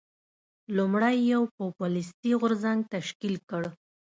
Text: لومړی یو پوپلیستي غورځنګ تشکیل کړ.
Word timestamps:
لومړی 0.75 1.15
یو 1.33 1.41
پوپلیستي 1.55 2.31
غورځنګ 2.41 2.79
تشکیل 2.93 3.35
کړ. 3.49 3.63